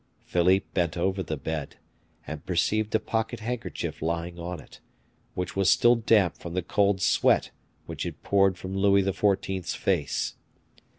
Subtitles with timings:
[0.25, 1.75] Philippe bent over the bed,
[2.25, 4.79] and perceived a pocket handkerchief lying on it,
[5.35, 7.51] which was still damp from the cold sweat
[7.85, 10.33] which had poured from Louis XIV.'s face.